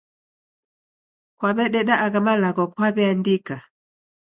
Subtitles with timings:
[1.37, 3.55] Kwaw'ededa agha malagho kwaw'eandika?